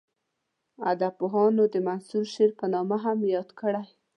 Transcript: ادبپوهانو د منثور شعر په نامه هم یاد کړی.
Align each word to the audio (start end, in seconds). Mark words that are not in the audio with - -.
ادبپوهانو 0.91 1.63
د 1.73 1.75
منثور 1.87 2.25
شعر 2.33 2.51
په 2.59 2.65
نامه 2.73 2.97
هم 3.05 3.19
یاد 3.33 3.49
کړی. 3.59 3.83